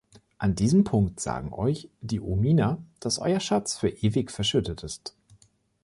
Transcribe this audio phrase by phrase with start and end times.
[0.39, 5.13] An diesem Punkt sagen Euch die Omina, dass Euer Schatz für ewig verschüttet ist.